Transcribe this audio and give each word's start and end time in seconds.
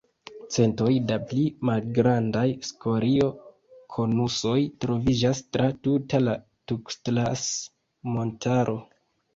Centoj 0.53 0.93
da 1.11 1.17
pli 1.31 1.43
malgrandaj 1.69 2.45
skorio-konusoj 2.69 4.55
troviĝas 4.87 5.43
tra 5.53 5.69
tuta 5.85 6.25
la 6.27 6.37
Tukstlas-Montaro. 6.73 8.77